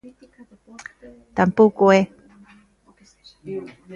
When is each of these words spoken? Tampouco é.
Tampouco 1.37 1.85
é. 1.99 2.01